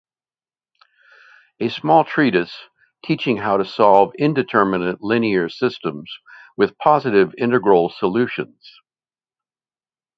A 1.59 1.69
small 1.69 2.03
treatise 2.03 2.57
teaching 3.05 3.37
how 3.37 3.57
to 3.57 3.63
solve 3.65 4.15
indeterminate 4.17 5.03
linear 5.03 5.47
systems 5.47 6.11
with 6.57 6.75
positive 6.79 7.35
integral 7.37 7.89
solutions. 7.89 8.79